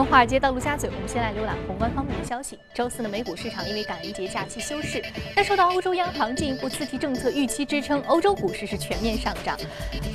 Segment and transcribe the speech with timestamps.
[0.00, 2.58] 从华尔街到陆家嘴，我们先来浏览宏观方面的消息。
[2.72, 5.04] 周四的美股市场因为感恩节假期休市，
[5.36, 9.58] 但受到欧洲央行进一步刺激政策预期支撑，欧洲股市是全面上涨。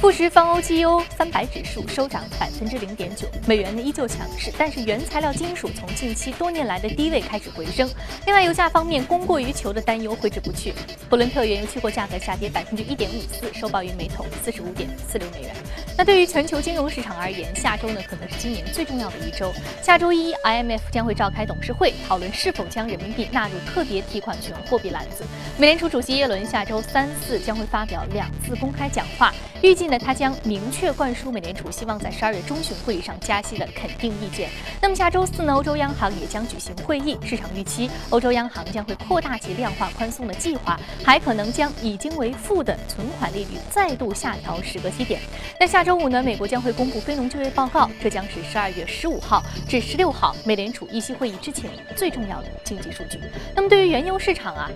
[0.02, 7.88] 富时方欧 GU 三百指数收涨百分之零点九，美元呢依旧强势，但是原材料金属从近期多年来的低位开始回升。
[8.26, 10.74] 另外，油价方面供过于求的担忧挥之不去，
[11.12, 15.56] 布伦特原油期货价格下跌百分之一点五四，收报于每桶四十五点四六美元。
[15.96, 19.54] 那对于全球金融市场而言，下周呢可能是今年最重要的一周。
[19.82, 25.24] 下周一，IMF 将会召开董事会，讨论是否将人民币纳入特别提款权货币篮子。
[25.58, 34.50] 美联储主席耶伦下周三四将会发表两次公开讲话，预计呢他将明确灌输美联储希望在十二月中旬会议上加息的肯定意见。
[34.82, 45.22] 那么下周四呢，欧洲央行也将举行会议，市场预期欧洲央行将会扩大其量化宽松的计划，还可能将已经为负的存款利率再度下调十个基点。
[45.60, 49.44] 那下周五呢，美国将会公布非农就业报告，这将是十二月十五号。
[49.68, 53.20] 至十六号，美联储议息会议之前最重要的经济数据。
[53.56, 54.70] 那么对于原油市场啊，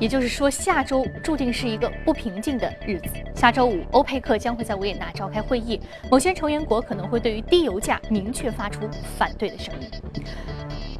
[0.00, 3.08] 也就是说下周注定是一个不平静的日子。
[3.36, 8.80] 下周五，欧佩克将会在维也纳召开会议，某些成员国可能会对于低油价明确发出
[9.16, 9.88] 反对的声音。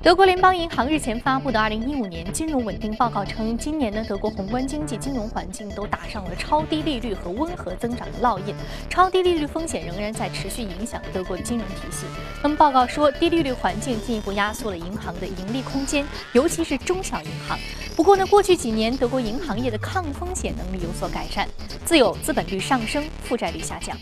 [0.03, 8.53] 德国联邦银行日前发布的2015年金融稳定报告称，今年呢，德国宏观经济、金融环境都打上了超低利率和温和增长的烙印，
[8.91, 12.05] 超低利率风险仍然在持续影响德国金融体系。
[12.43, 17.57] 那么报告说，低利率环境进一步压缩了银行的盈利空间，尤其是中小银行。
[17.95, 21.47] 不过呢，过去几年德国银行业的抗风险能力有所改善，
[21.85, 23.97] 自有资本率上升，负债率下降。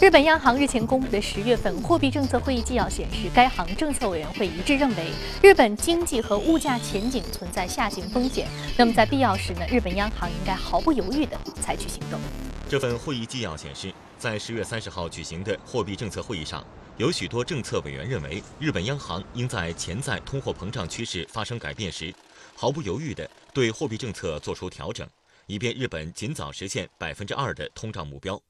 [0.00, 5.11] 日本央行日前公布的十月份货币政策会议纪要显示，该行政策委员会一致认为，
[5.42, 8.48] 日本经济和物价前景存在下行风险。
[8.76, 12.20] 那么在必要时呢，日本央行应该毫不犹豫地采取行动。
[12.68, 16.64] 这份会议纪要显示，在十月三十号举行的货币政策会议上，
[16.96, 22.14] 有许多政策委员认为，日本央行应在潜在通货膨胀趋势发生改变时，
[22.54, 25.06] 毫不犹豫地对货币政策做出调整，
[25.46, 28.40] 以便日本尽早实现百分之二的通胀目标。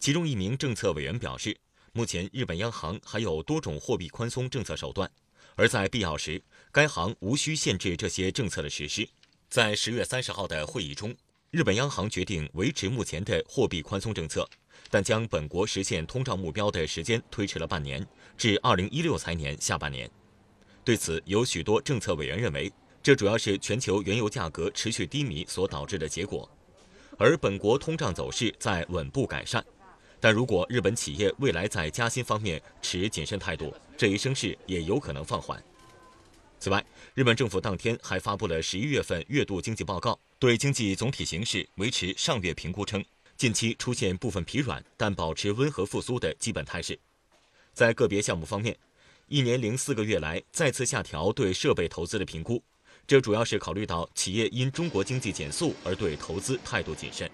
[0.00, 1.56] 其中一名政策委员表示，
[1.92, 5.08] 目前日本央行还有多种货币宽松政策手段，
[5.56, 9.08] 而在必要时，该行无需限制这些政策的实施。
[9.48, 11.14] 在十月三十号的会议中，
[11.50, 14.48] 日本央行决定维持目前的货币宽松政策，
[14.88, 18.06] 但将本国实现通胀目标的时间推迟了半年，
[18.38, 20.08] 至二零一六财年下半年。
[20.84, 22.72] 对此，有许多政策委员认为，
[23.02, 26.48] 这主要是全球原油价格持续低迷所导致的结果，
[27.18, 29.64] 而本国通胀走势在稳步改善。
[30.20, 35.62] 但如果日本企业未来在加薪方面持谨慎态度，这一升势也有可能放缓。
[36.58, 43.02] 此外，日本政府当天还发布了十一月份月度经济报告，对经济总体形势维持上月评估称，
[43.38, 46.98] 近期出现部分疲软，但保持温和复苏的基本态势。
[47.72, 48.76] 在个别项目方面，
[49.26, 52.62] 一年零四个月来再次下调对设备投资的评估，
[53.06, 57.30] 这主要是考虑到企业因中国经济减速而对投资态度谨慎。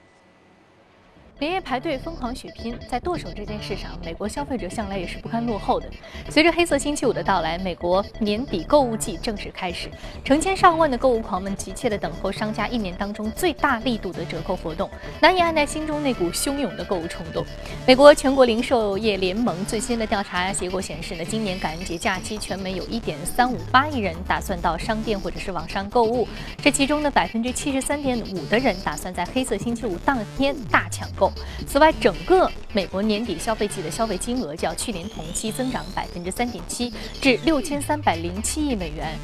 [1.39, 5.87] 连夜排队疯狂血拼，在剁手这件事上，美国消费者向来也是不堪落后的。
[6.31, 9.91] 随着黑色星期五的到来，美国年底购物季正式开始，
[10.25, 14.89] 成千上万的购物狂们急切地等候商家一年当中最大力度的折扣活动，
[15.21, 17.45] 难以按耐心中那股汹涌的购物冲动。
[17.87, 26.27] 美国全国零售业联盟最新的调查结果显示呢，今年感恩节假期，全美有一点三五八亿人打算到商店或者是网上购物，
[26.63, 31.26] 这其中呢，百分之七十三点五的人打算在黑色星期五当天大抢购。
[31.67, 39.19] 此外，整个美国年底消费季的消费金额较去年同期增长百分之三点七，至六千三百零七亿美元。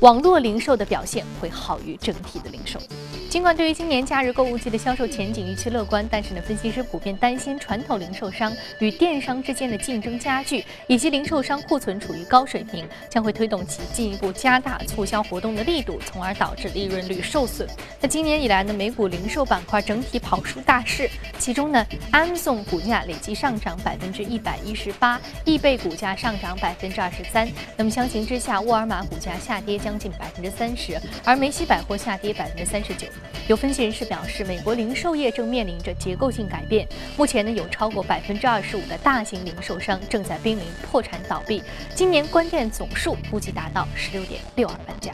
[0.00, 2.78] 网络零售的表现会好于整体的零售。
[3.28, 17.68] 尽管对于今年假日购物季的销售前景预期乐观，但是呢，分析师普遍担心传统零售商与电商之间的竞争加剧，以及零售商库存处于高水平，将会推动其进一步加大促销活动的力度，从而导致利润率受损。
[18.00, 27.46] 那今年以来呢，美股零售板块整体跑输大市，其中呢，Amazon 股价累计上涨百分之一百一十八，易贝股价上涨百分之二十三。
[27.76, 33.06] 那么相形之下，沃尔玛股价下跌将近百分之三十，而梅西百货下跌百分之三十九。
[33.46, 36.86] 有分析人士表示，美国零售业正面临着结构性改变。
[37.16, 41.62] 目前呢，有超过百分之二十五的大型零售商正在濒临破产倒闭，
[41.94, 45.10] 今年关店总数估计达到十六点六二万家。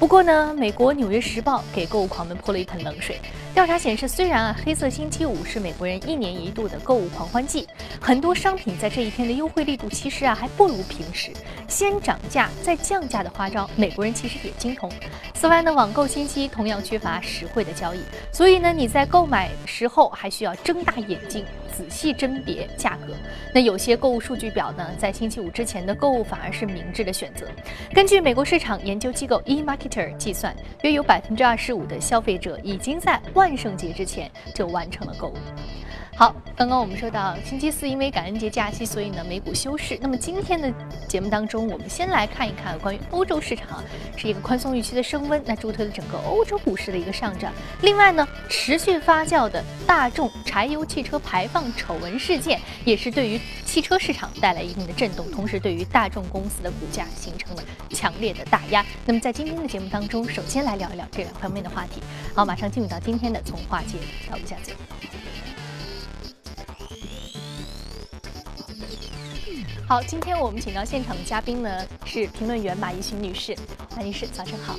[0.00, 3.20] 不过呢，美国《纽约时报》给购物狂们泼了一盆冷水。
[3.52, 7.66] 调查显示，虽然啊黑色星期五是美国人一年一度的购物狂欢季，
[8.00, 11.30] 很多商品在这一天的优惠力度其实啊还不如平时。
[11.68, 14.90] 先涨价再降价的花招，美国人其实也精通。
[15.34, 18.00] 此外呢，网购信息同样缺乏实惠的交易，
[18.32, 23.14] 所以呢你在购买时候还需要睁大眼睛仔细甄别价格。
[23.54, 27.46] 那有些购物数据表呢，在星期五之前的购物反而是明智的选择。
[27.94, 35.34] 根据美国市场研究机构 eMarketer 计算，约有百分之二十五的消费者已经在万圣节之前就完成了购物。
[36.20, 39.98] 好，刚刚我们说到星期四因为感恩节假期，所以呢美股休市。
[40.02, 40.70] 那么今天的
[41.08, 43.82] 节目当中，我们先来看一看关于欧洲市场
[44.18, 47.50] 是一个宽松预期的升温，那助推了整个欧洲股市的一个上涨。
[47.80, 57.62] 另外呢，持续发酵的大众柴油汽车排放丑闻事件，也是对于汽车市场带来一定的震动，同时对于大众公司的股价形成了
[57.94, 58.84] 强烈的打压。
[59.06, 62.02] 那么在今天的节目当中，首先来聊一聊这两方面的话题。
[62.34, 63.96] 好，马上进入到今天的从化界
[64.30, 64.74] 到陆家嘴。
[69.86, 73.56] 好，今天我们请到现场的嘉宾呢是评论员马怡群女士，
[73.96, 74.76] 马女士早上好。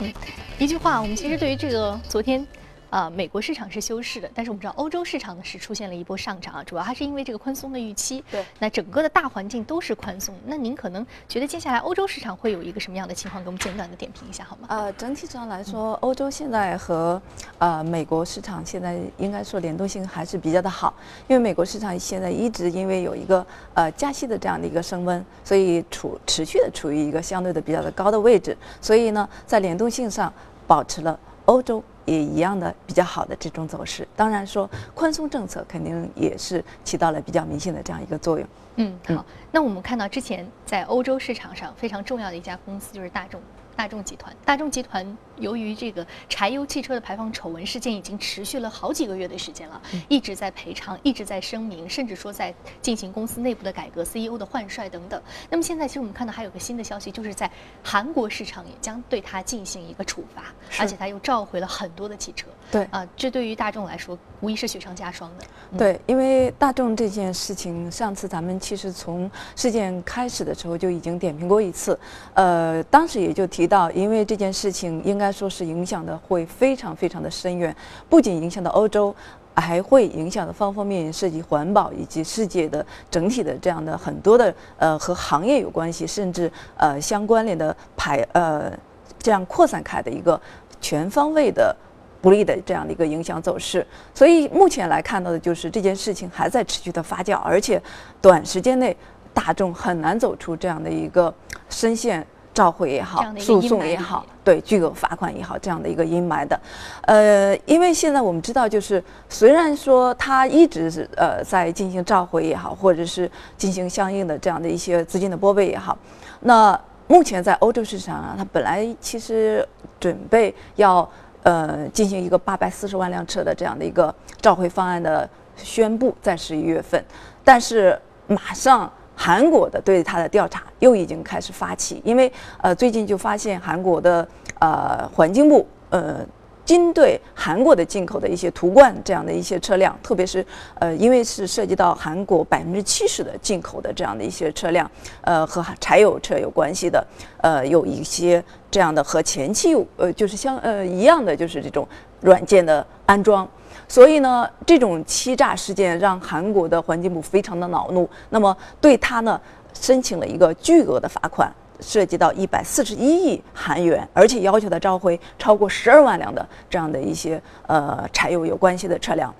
[0.00, 0.12] 嗯，
[0.58, 2.46] 一句话，我们其实对于这个昨天。
[2.90, 8.24] 啊，美国市场是休市的，但是我们知道欧洲市场呢是出现了一波上涨啊，主要还是因为这个宽松的预期。
[8.30, 10.34] 对，那整个的大环境都是宽松。
[10.46, 13.42] 那您可能觉得接下来欧洲市场会有一个什么样的情况？
[13.42, 14.68] 给我们简短的点评一下好吗？
[14.70, 17.20] 呃，整体上来说，欧洲现在和
[17.58, 20.94] 呃美国市场现在应该说联动性还是比较的好，
[21.26, 30.32] 因为美国市场现在一直因为有一个呃加息的这样的一个升温，所以处持续的处于一个相对的比较的高的位置，所以呢，在联动性上
[30.66, 31.84] 保持了欧洲。
[32.08, 38.48] 也一样的比较好的这种走势，当然说宽松政策肯定也是起到了比较明显的这样一个作用。
[38.76, 43.40] 嗯，好，那我们看到之前在欧洲市场上非常重要的一家公司就是大众。
[43.76, 52.52] 大众集团，大众集团由于这个柴油汽车的排放丑闻事件已经持续了好几个月的时间了，一直在赔偿，一直在声明，甚至说在
[52.82, 55.22] 进行公司内部的改革、CEO 的换帅等等。
[55.48, 57.48] 那么现在，其实我们看到还有个新的消息，就是在
[57.82, 62.48] 韩国市场也将对它进行一个处罚，而且它又召回了很多的汽车。
[62.70, 65.44] 对啊，这对于大众来说，无疑是雪上加霜的。
[65.78, 71.98] 对，因为大众这件事情，上次咱们其实从事件开始的时候就已经点评过一次，
[72.34, 73.68] 呃，当时也就提。
[73.68, 77.74] 到，因为这件事情应该他说是影响的会非常非常的深远，
[78.08, 79.14] 不仅影响到欧洲，
[79.54, 88.72] 还会影响的方方面面，涉及环保以及世界的整体的这样的很多的呃和行业有关系，甚至呃相关联的排呃
[89.18, 90.40] 这样扩散开的一个
[90.80, 91.76] 全方位的
[92.22, 93.86] 不利的这样的一个影响走势。
[94.14, 97.78] 所以目前来看到的就是这件事情还在持续的发酵，而且
[98.22, 98.96] 短时间内
[99.34, 101.34] 大众很难走出这样的一个
[101.68, 102.26] 深陷。
[102.58, 106.60] 召回也好，诉讼也好，对巨额罚款也好，这样的一个阴霾的，
[107.02, 115.96] 呃，因为现在我们知道，就是虽然说他一直是呃在进行召回也好，或者是进行相应的这样的一些资金的拨备也好，
[116.40, 116.76] 那
[117.06, 119.64] 目前在欧洲市场啊，它本来其实
[120.00, 121.08] 准备要
[121.44, 127.00] 呃进行一个八百四十万辆车的这样的一个召回方案的宣布，在十一月份，
[127.44, 127.96] 但是
[128.26, 128.92] 马上。
[129.20, 132.32] 韩国的对它的调查又已经开始发起，因为
[132.62, 134.26] 呃最近就发现韩国的
[134.60, 136.24] 呃环境部呃
[136.64, 140.46] 针对韩国的进口的一些途观这样的一些车辆，特别是
[140.78, 144.88] 呃因为是涉及到韩国百分之七十的进口的这样的一些车辆，
[145.22, 147.04] 呃和柴油车有关系的，
[147.38, 151.86] 呃有一些这样的和前期有呃就是相呃一样的就是这种
[152.20, 153.48] 软件的安装。
[153.90, 159.40] 所以呢，这种欺诈事件让韩国的环境部非常的恼怒，那么对他呢
[159.72, 161.50] 申请了一个巨额的罚款，
[161.80, 169.34] 涉及到一百四十一亿韩元，而且要求他召回超过十二万辆的这样的一些呃柴油有关系的车辆。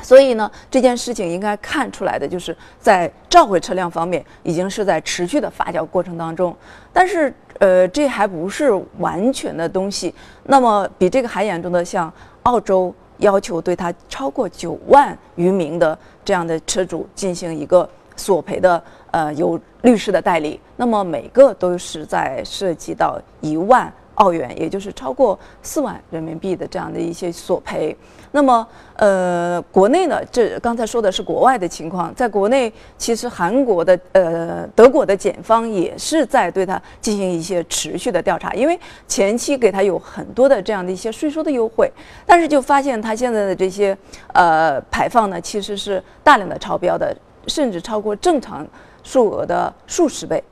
[0.00, 6.56] 所以呢，这件事情应该看出来的就是在召回车辆方面已经是在持续的发酵过程当中，
[6.92, 10.14] 但是呃这还不是完全的东西。
[10.44, 12.12] 那么比这个还严重的，像
[12.44, 12.94] 澳洲。
[13.18, 23.92] 要求对他超过九万余名的这样的车主进行一个索赔的，呃，由律师的代理，那么每个都是在涉及到一万。
[24.22, 27.96] 澳元，也就是超过四万人民币的这样的一些索赔。
[28.30, 41.90] 那么，呃，国内呢，这刚才说的是国外的情况，在国内，其实韩国的呃德国的检方也是在对他进行一些持续的调查，因为前期给他有很多的这样的一些税收的优惠，
[42.24, 43.96] 但是就发现他现在的这些
[44.32, 47.14] 呃排放呢，其实是大量的超标的，
[47.48, 48.64] 甚至超过正常
[49.02, 50.42] 数额的数十倍。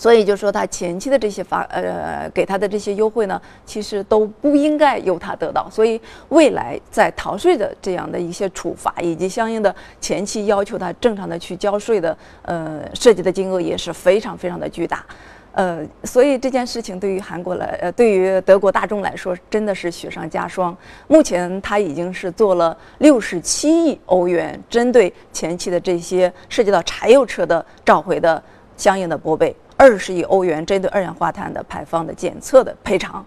[0.00, 5.68] 所以就说他前期的这些发呃给他的这些优惠呢，其实都不应该由他得到。
[5.70, 15.04] 所以未来在逃税的这样的一些处罚，以及相应的前期要求他正常的去交税的，呃，涉及的金额也是非常非常的巨大。
[15.52, 20.74] 呃，所以这件事情对于韩国来，呃，对于德国大众来说，真的是雪上加霜。
[21.08, 28.42] 目前他已经是做了六十七亿欧元，针对前期的这些涉及到柴油车的召回的
[28.78, 33.24] 相应的拨备，二十亿欧元针对二氧化碳的排放的检测的赔偿。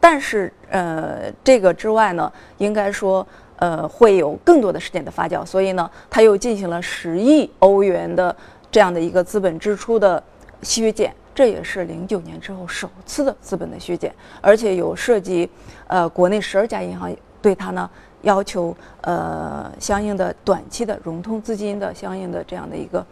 [0.00, 3.26] 但是，呃，这个之外呢，应该说，
[3.56, 8.34] 呃，会有更多的事件的发酵，所以呢，他又进行了十亿欧元的
[8.70, 10.22] 这样的一个资本支出的
[10.62, 11.14] 削减。
[11.34, 15.48] 这也是零九年之后首次的资本的削减，而且有涉及，
[15.86, 17.88] 呃，国内十二家银行对它呢
[18.22, 23.04] 要求呃相应的短期的融通资金的相应的这样的一个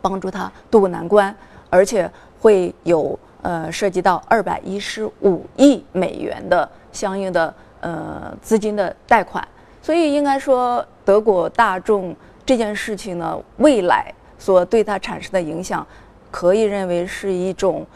[0.00, 1.34] 帮助它渡过难关，
[1.74, 2.08] 而且
[2.40, 9.46] 会有呃涉及到二百一十五亿美元的相应的呃资金的贷款，
[9.82, 12.14] 所以应该说德国大众
[12.46, 15.84] 这件事情呢，未来所对它产生的影响。
[16.30, 17.86] 可以认为是一种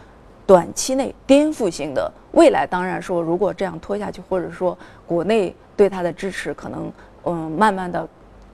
[0.46, 2.08] 短期内颠覆性的。
[2.30, 6.92] 未来当然说，如果这样拖下去，或者说国内对它的支持可能，
[7.24, 8.08] 嗯，慢慢的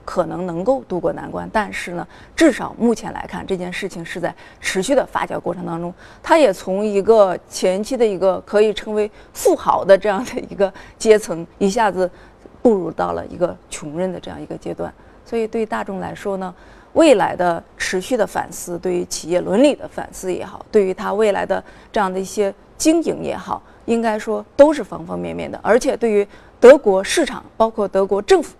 [0.05, 1.49] 可能能够渡过难关。
[1.51, 5.93] 但是呢，至少目前来看，这件事情是在持续的发酵过程当中。
[6.23, 12.09] 它也从一个前期的一个可以称为富豪的这样的一个阶层，一下子
[12.61, 14.93] 步入到了一个穷人的这样一个阶段。
[15.25, 16.53] 所以对大众来说呢？
[16.93, 25.59] 未来的持续的反思，对于企业伦理的反思也好，对于它未来的这样的一些经营也好，应该说都是方方面面的。
[25.61, 26.25] 而且对于
[26.57, 28.55] 德国市场，包括德国政府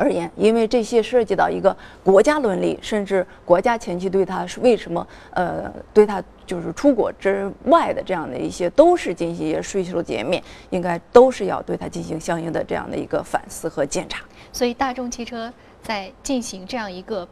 [0.00, 14.24] 而言，因为这些涉及到一个国家伦理，甚至国家前期对他是为什么呃对他就是出国之外的这样的一些，都是进行一些税收减免，应该都是要对他进行相应的这样的一个反思和检查。
[14.50, 15.52] 所以大众汽车
[15.82, 17.28] 在进行这样一个。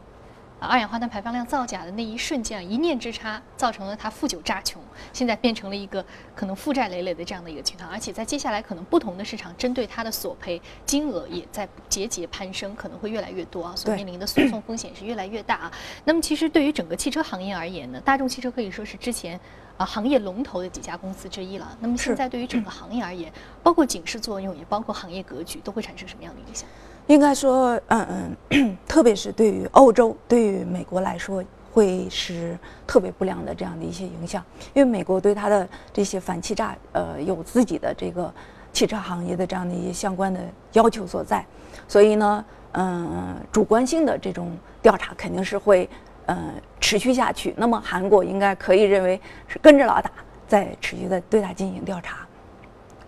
[0.67, 4.81] 二氧化碳排放量造假的那一瞬间啊，一念之差，造成了他富久炸穷，
[5.13, 6.03] 现在变成了一个
[6.35, 15.71] 可能负债累累的这样的一个情况，而且在接下来可能不同的市场针对他的索赔金额也在节节攀升，可能会越来越多啊，所面临的诉讼风险是越来越大啊。
[16.03, 19.39] 那么其实对于整个汽车行业而言呢，大众汽车可以说是之前
[19.77, 21.77] 啊行业龙头的几家公司之一了。
[21.79, 23.31] 那么现在对于整个行业而言，
[23.63, 26.67] 包括警示作用，也包括行业格局，都会产生什么样的影响？
[27.09, 34.43] 应该说，嗯嗯，特别是对于欧洲、对于美国来说，会是特别不良的这样的一些影响。
[34.75, 38.31] 因为美国对它的这些反欺诈，呃，有自己的这个
[38.71, 40.39] 汽车行业的这样的一些相关的
[40.73, 41.43] 要求所在，
[41.87, 45.89] 所以呢，嗯，主观性的这种调查肯定是会，
[46.27, 47.55] 嗯，持续下去。
[47.57, 50.11] 那么韩国应该可以认为是跟着老大
[50.47, 52.19] 在持续的对它进行调查，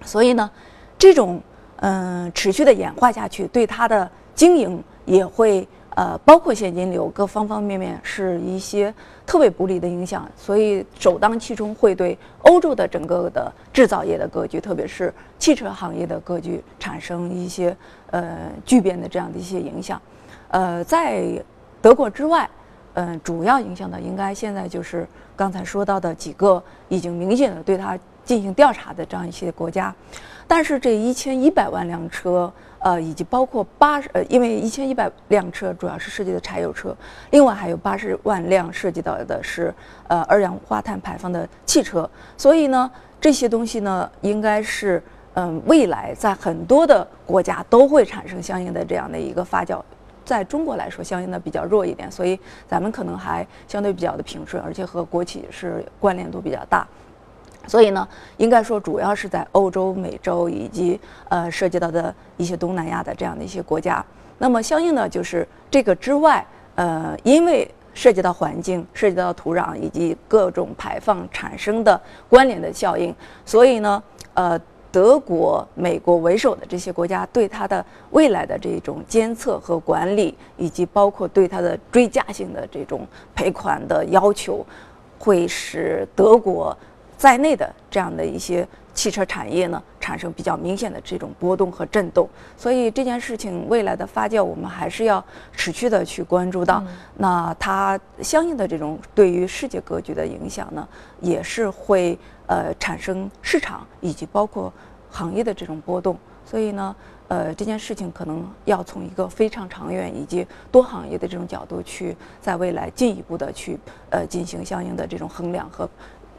[0.03, 0.49] 所以呢，
[0.97, 1.39] 这种。
[1.81, 8.93] 嗯，持续的演化下去，对它的经营也会呃，包括现金流各方方面面是一些
[9.25, 17.75] 特别不利的影响，所以首当其冲会对欧洲的整个的制造业的格局，特别是汽车行业的格局产生一些
[18.11, 20.01] 呃巨变的这样的一些影响。
[20.49, 21.25] 呃，在
[21.81, 22.49] 德国之外，
[22.93, 29.93] 嗯，主要影响的应该现在就是刚才说到的几个已经明显的对它进行调查的这样一些国家。
[30.51, 36.93] 但是这一千一百万辆车，呃，以及包括八十呃，因为一千一百辆车主要是涉及的柴油车，
[37.29, 39.73] 另外还有八十万辆涉及到的是
[40.09, 42.91] 呃二氧化碳排放的汽车，所以呢，
[43.21, 45.01] 这些东西呢，应该是
[45.35, 49.81] 嗯，未来在很多的国家都会产生相应的这样的一个发酵，
[50.25, 56.85] 在中国来说，相应的比较弱一点，所以咱们可能还相对比较的平顺，而且和国企是关联度比较大。
[57.67, 60.99] 所以呢，应该说主要是在欧洲、美洲以及
[61.29, 64.03] 呃涉及到的一些东南亚的这样的一些国家。
[64.39, 73.13] 那么相应的就是这个之外，呃，因为涉及到环境、涉及到土壤以及各种排放产生的关联的效应，
[73.45, 74.01] 所以呢，
[74.33, 74.59] 呃，
[74.91, 84.65] 德国、美国为首的这些国家对它的未来的这种监测和管理，以及包括对它的追加性的这种赔款的要求，
[85.19, 86.75] 会使德国。
[87.21, 95.23] 在内的这样的一些汽车产业呢，产生比较明显的这种波动和震动，所以这件事情未来的发酵，我们还是要
[95.53, 96.83] 持续的去关注到。
[97.17, 100.87] 那它相应的这种对于世界格局的影响呢，
[101.19, 104.73] 也是会呃产生市场以及包括
[105.11, 106.17] 行业的这种波动。
[106.43, 106.95] 所以呢，
[107.27, 113.77] 呃，这件事情可能要从一个非常长远以及多行业的这种角度去，在未来进一步的去
[114.09, 115.87] 呃进行相应的这种衡量和。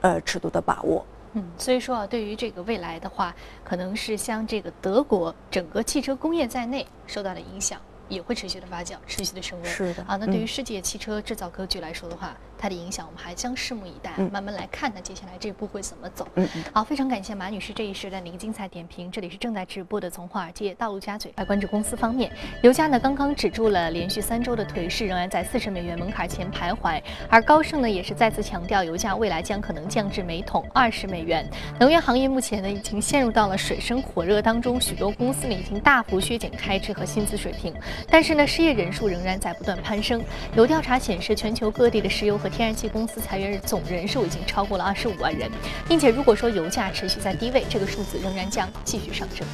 [0.03, 1.05] 呃，尺度的把握，
[1.35, 9.71] 嗯，所以说啊，对于这个未来的话，可能是像这个德国整个汽车工业在内受到的影响，也会持续的发酵，持续的升温。
[9.71, 16.25] 是的啊，那对于世界汽车制造格局来说的话，它的影响，我们还将拭目以待，嗯慢慢来看，它接下来这一步会怎么走？
[16.73, 19.11] 好，非常感谢马女士这一时段的一个精彩点评。
[19.11, 21.33] 这里是正在直播的，从华尔街到陆家嘴。
[21.39, 22.31] 来关注公司方面，
[22.63, 27.03] 油价呢刚刚止住了连续三周的颓势，仍然在四十美元门槛前徘徊。
[27.29, 31.45] 而高盛呢也是再次强调，油价未来将可能降至每桶二十美元。
[31.81, 37.75] 能源行业目前呢已经陷入到了水深火热当中，许多公司呢已经大幅削减开支和薪资水平，
[38.09, 40.23] 但是呢失业人数仍然在不断攀升。
[40.55, 45.51] 有调查显示，全球各地的石油和天然气公司裁员总人数已经超过了二十五万人，
[45.89, 49.47] 并且如果说油价持续在低位，这个数字仍然将继续上升。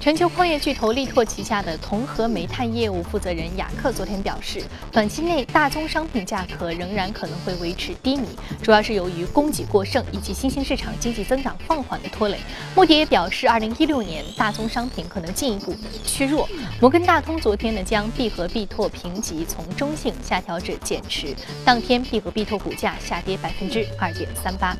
[0.00, 4.62] 全球矿业巨头力拓旗下的同和煤炭业务负责人雅克昨天表示，
[4.92, 8.28] 短期内大宗商品价格仍然可能会维持低迷，
[8.62, 12.38] 主要是由于供给过剩以及新兴市场经济增长放缓的拖累。
[12.76, 15.74] 穆迪也表示，二零一六年大宗商品可能进一步
[16.04, 16.48] 趋弱。
[16.80, 24.76] 摩根大通昨天呢将必和必拓评级从中性下调至减持，当天必和必拓股价下跌百分之二点三八。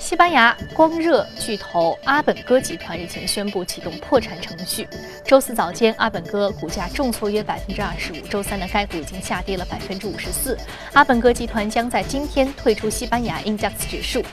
[0.00, 4.88] 西班牙光热巨头阿本戈集团日前宣布启动破产程序。
[5.26, 8.16] 周四早间，阿本戈股价重挫约百分之二十五。
[8.28, 10.56] 周三呢，该股已经下跌了百分之五十四。
[10.94, 14.24] 阿本戈集团将在今天退出西班牙 Index 指数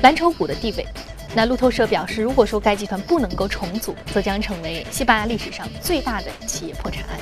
[0.00, 0.86] 蓝筹股的地位。
[1.34, 7.18] 那路透社表示，如果说该集团不能够重组，则将成为西班牙历史上最大的企业破产案。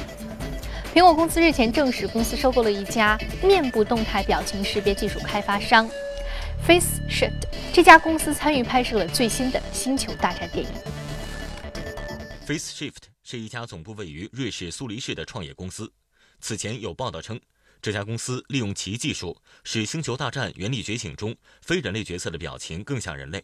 [0.94, 5.88] 苹果公司日前证实，公司收购了一家面部动态表情识别技术开发商。
[6.66, 7.42] FaceShift
[7.72, 10.72] 这家公司参与拍摄了最新的《星球大战》电影。
[12.46, 15.92] FaceShift 是一家总部位于瑞士苏黎世的创业公司。
[16.40, 17.40] 此前有报道称，
[17.80, 23.42] 这家公司利用其技术，使《星球大战：原力觉醒》中非人类角色的表情更像人类。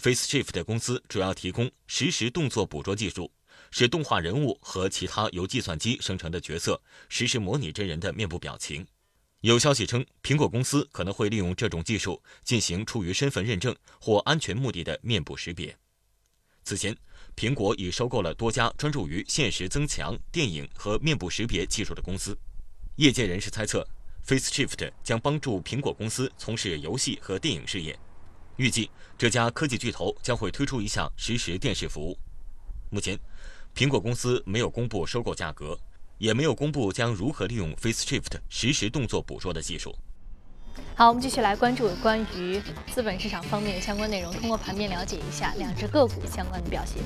[0.00, 3.32] FaceShift 公司主要提供实时动作捕捉技术，
[3.72, 8.86] 使动画人物和其他由计算机生成的角色实时模拟真人的面部表情。
[9.40, 15.74] 有消息称，苹果公司可能会利用这种技术进行出于身份认证或安全目的的面部识别。
[16.62, 16.94] 此前，
[17.34, 22.36] 苹果已收购了多家专注于现实增强、电影和面部识别技术的公司。
[22.96, 23.86] 业界人士猜测
[24.26, 27.98] ，FaceShift 将帮助苹果公司从事游戏和电影事业。
[28.56, 32.18] 预计这家科技巨头将会推出一项实时电视服务。
[32.90, 33.18] 目前，
[33.74, 35.80] 苹果公司没有公布收购价格。
[36.20, 39.96] 也没有公布将如何利用 FaceShift 实时动作捕捉的技术。
[40.94, 42.60] 好，我们继续来关注关于
[42.92, 47.02] 资本市场方面的相关内容，通过盘面了解一下两只个股相关的表现。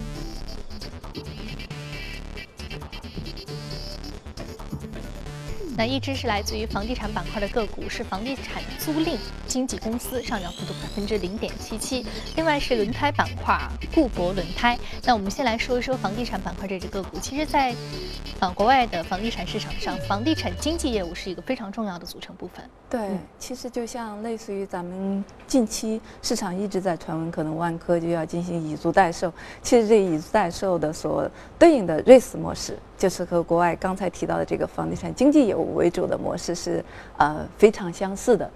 [5.76, 12.06] 那一只是来自于房地产板块的个股，是房地产租赁经纪公司，上涨幅度百分之零点七七。
[12.36, 13.58] 另外是轮胎板块，
[13.92, 14.78] 固铂轮胎。
[15.04, 17.18] 那我们先来说一说房地产板块这只个股。
[17.20, 17.74] 其实，在
[18.40, 22.64] 呃国外的房地产市场上，房地产经纪业务是一个非常重要的组成部分。
[22.88, 29.32] 对，嗯其实就像类似于咱们近期市场一直在传闻，可能万科就要进行以租代售。
[29.62, 36.84] 其实这以租代售的所对应的 REITs 模式，就是和国外刚才提到的这个房地产经纪业务为主的模式是
[37.16, 38.48] 呃非常相似的。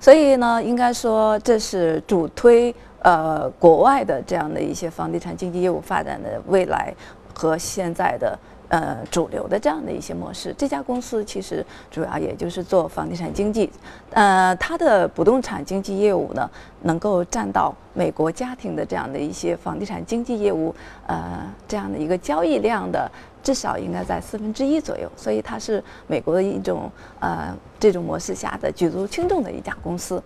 [0.00, 6.92] 所以呢，应该说这是主推呃国外的这样的一些房地产经纪业务发展的未来
[7.34, 8.38] 和现在的。
[8.68, 13.70] 呃，主流的这样的一些模式，这家公司其实主要也就是做房地产经纪，
[14.10, 16.50] 呃，它的不动产经纪业务呢，
[16.82, 20.74] 能够占到美国家庭的这样的一些房地产经纪业务，
[21.06, 23.08] 呃，这样的一个交易量的
[23.42, 30.20] 至少应该在四分之一左右，所以它是美国的一种呃这种模式下的举足轻重的一家公司，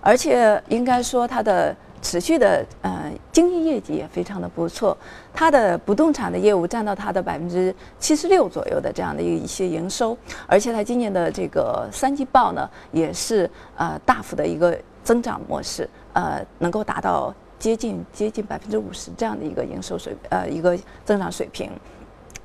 [0.00, 1.76] 而且应该说它的。
[2.02, 4.94] 持续的呃经济业绩也非常的不错，
[5.32, 21.70] 它的不动产的业务占到它的百分之七十六左右的这样的一些营收，而且它今年的这个三季报呢也是呃大幅的一个增长模式，呃能够达到接近接近百分之五十这样的一个营收水呃一个增长水平。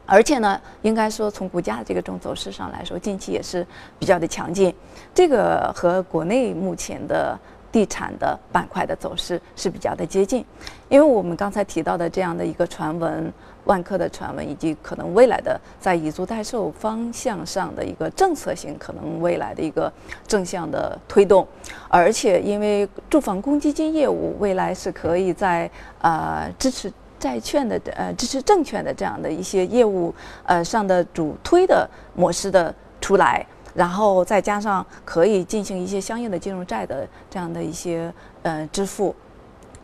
[0.10, 3.68] 而且呢，应该说从股价的这个种走势上来说，近期也是
[4.00, 4.74] 比较的强劲。
[5.14, 7.38] 这个和国内目前的
[7.72, 10.44] 地产的板块的走势是比较的接近，
[10.90, 13.32] 因为我们刚才提到的这样的一个传闻，
[13.66, 19.92] 万科的传闻，以及可能未来的在以租代售方向上的一个政策性，可能未来的一个
[20.28, 21.48] 正向的推动，
[21.90, 25.70] 而且因为住房公积金业务未来是可以在
[26.02, 26.92] 呃支持。
[27.20, 33.44] 债券的呃支持证券的这样的一些业务呃上的主推的模式的出来，
[33.78, 38.12] 然后再加上可以进行一些相应的金融债的这样的一些
[38.42, 39.16] 呃支付，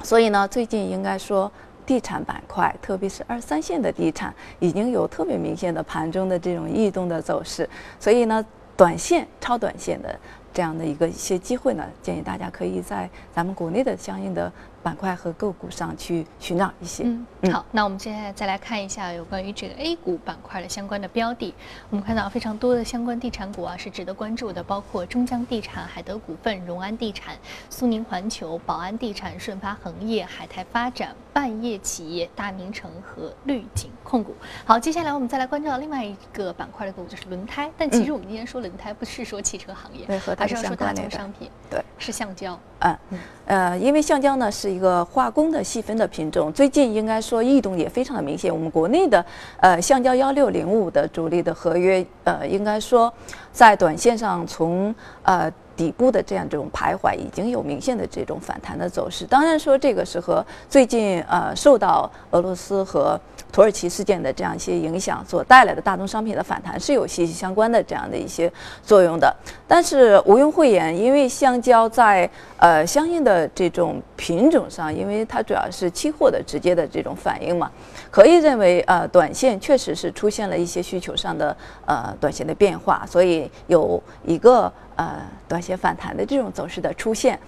[0.04, 1.50] 所以呢，最近应该说
[1.86, 8.44] 地产板块，特别是二三线的地产，已经有特别明显的盘中的这种异动的走势，所以呢。
[8.76, 10.20] 短线、超短线的
[10.54, 14.52] 这样的一个一些机会呢，建议大家可以在咱们国内的相应的。
[14.84, 17.04] 板块和个股上去寻找一些。
[17.06, 21.56] 嗯，好，那我们现在再来看一下有关于这个 A 股板块的相关的标的。
[21.90, 27.38] 我们看到非常多的相关地产股啊是值得关注的，包括中江地产、海德股份、荣安地产、
[27.70, 34.36] 苏宁环球、宝安地产、顺发恒业、海泰发展、半业企业、大明城和绿景控股。
[34.66, 37.72] 好，接下来我们再来关注到另外一个板块的个股，就是轮胎。
[37.78, 42.60] 但其实我们今天说轮胎不是说汽车行业，对，和还是要说大宗商品，对，是橡胶。
[42.80, 42.98] 嗯，
[43.46, 48.54] 呃，因为橡胶呢是一个化工的细分的品种，最近应该说异动也非常的明显。
[48.54, 49.26] 我们国内的
[49.62, 53.12] 呃橡胶幺六零五的主力的合约，呃，应该说
[53.52, 55.52] 在短线上从呃。
[55.76, 59.26] 底部的这样这种徘徊已经有明显的这种反弹的走势。
[59.26, 63.20] 当然说这个是和最近呃受到俄罗斯和
[63.52, 68.52] 土耳其事件的这样一些影响所带来的大宗商品的反弹是有息息相关的这样的一些
[68.84, 69.36] 作用的。
[69.68, 77.72] 但是毋庸讳言，因为橡胶在呃相应的这种品种上，因为它主要是期货的直接的这种反应嘛，
[78.10, 81.56] 可以认为呃短线确实是出现了一些需求上的
[81.86, 84.72] 呃短线的变化，所以有一个。
[84.96, 87.40] 呃，短线反弹的这种走势的出现，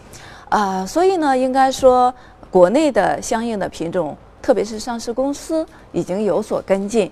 [0.50, 2.14] 啊，所以呢，应该说
[2.50, 7.12] 国内的相应的品种，特别是上市公司，已经有所跟进。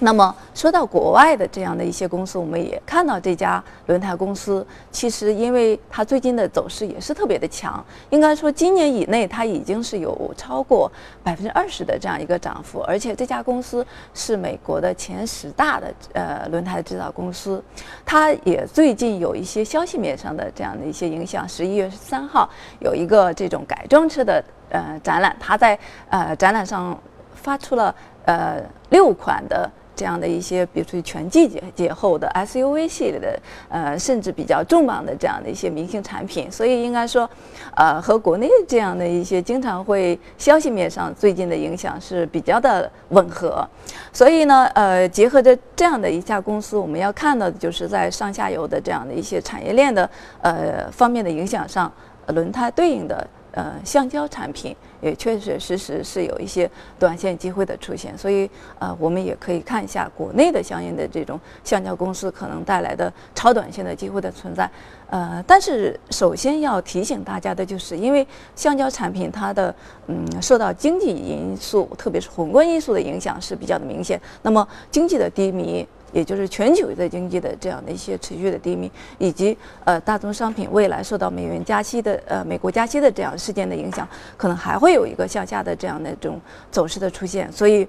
[0.00, 10.90] 那么说到国外的这样的一些公司，我们也看到这家轮胎公司，其实因为它最近的走势也是特别的强，应该说今年以内它已经是有超过
[11.24, 13.84] 百分之二十的这样一个涨幅，而且这家公司
[14.14, 17.60] 是美国的前十大的呃轮胎制造公司，
[18.06, 25.76] 它也最近有一些消息面上的这样的一些影响，十一月十三号有一个这种改装车的呃展览，它在
[26.08, 26.96] 呃展览上
[27.34, 27.92] 发出了
[28.26, 29.68] 呃六款的。
[29.98, 37.28] 这样的一些，比如说全季节节后的 SUV 系列的，呃，甚至比较重磅的这样的一些明星产品，所以应该说，
[37.74, 43.66] 呃，和国内这样的一些经常会消息面上最近的影响是比较的吻合，
[44.12, 50.08] 所以呢，呃，结合着这样的一家公司，我们要看到的就是在上下游的这样的一些产业链的
[50.42, 51.92] 呃方面的影响上，
[52.28, 53.26] 轮胎对应的。
[53.58, 64.70] 呃，橡胶产品也确确实实是有一些短线机会的出现，所以呃，我们也可以看一下国内的相应的这种橡胶公司可能带来的超短线的机会的存在。
[65.10, 69.74] 呃，但是首先要提醒大家的就是，因为橡胶产品它的
[70.06, 75.84] 嗯受到经济因素，特别是宏观因素的影响是比较的明显，那么经济的低迷。
[76.12, 86.40] 也就是全球的经济的这样的一些持续的低迷，以及呃大宗商品未来受到美元加息的呃美国加息的这样事件的影响，可能还会有一个向下的这样的这种
[86.70, 87.50] 走势的出现。
[87.52, 87.86] 所以，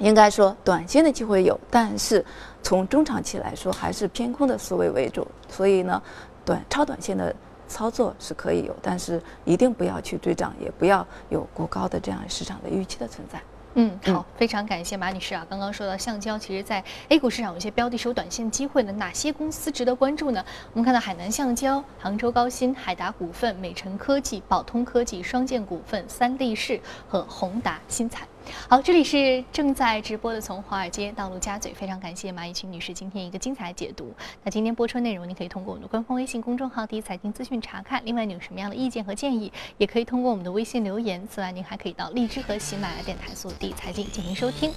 [0.00, 2.24] 应该说短线的机会有，但是
[2.62, 5.26] 从中长期来说还是偏空的思维为主。
[5.48, 6.02] 所以呢，
[6.44, 7.34] 短超短线的
[7.68, 13.40] 操作是可以有，但是一定不要去追涨，也不要有过高的这样市场的预期的存在。
[13.78, 15.46] 嗯，好，非常感谢马女士啊。
[15.50, 20.42] 刚刚说到橡胶，其实在 A 股市场有些标的是有短线机会的，哪些公司值得关注呢？
[20.72, 28.26] 我们看到海南橡胶、杭州高新、海达股份、美辰科技、宝通科技、双剑股份、三力士和宏达新材。
[28.68, 34.12] 好，这里是正在直播的从华尔街到陆家嘴，非常感谢马一群女士今天一个精彩解读。
[34.42, 38.02] 那今天播出内容，你可以通过我们的官方微信公众号“第一财经资讯”查看。
[38.04, 41.26] 另外，你有什么样的意见和建议，也可以通过我们的微信留言。
[41.28, 44.72] 此外，您还可以到荔枝和喜马拉雅电台搜“第一财经”进行收听。